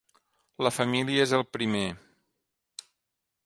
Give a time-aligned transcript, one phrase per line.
[0.67, 1.85] La família és el primer.